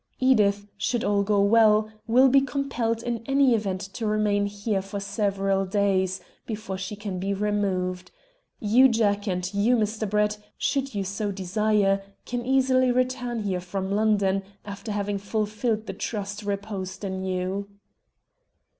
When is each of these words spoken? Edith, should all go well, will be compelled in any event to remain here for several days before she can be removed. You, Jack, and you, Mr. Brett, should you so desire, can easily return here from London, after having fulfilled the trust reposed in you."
Edith, 0.19 0.65
should 0.77 1.03
all 1.03 1.21
go 1.21 1.39
well, 1.41 1.91
will 2.07 2.27
be 2.27 2.41
compelled 2.41 3.03
in 3.03 3.21
any 3.27 3.53
event 3.53 3.81
to 3.93 4.07
remain 4.07 4.47
here 4.47 4.81
for 4.81 4.99
several 4.99 5.63
days 5.63 6.21
before 6.47 6.75
she 6.79 6.95
can 6.95 7.19
be 7.19 7.35
removed. 7.35 8.09
You, 8.59 8.89
Jack, 8.89 9.27
and 9.27 9.47
you, 9.53 9.75
Mr. 9.75 10.09
Brett, 10.09 10.39
should 10.57 10.95
you 10.95 11.03
so 11.03 11.31
desire, 11.31 12.01
can 12.25 12.43
easily 12.43 12.91
return 12.91 13.43
here 13.43 13.61
from 13.61 13.91
London, 13.91 14.41
after 14.65 14.91
having 14.91 15.19
fulfilled 15.19 15.85
the 15.85 15.93
trust 15.93 16.41
reposed 16.41 17.03
in 17.03 17.23
you." 17.23 17.69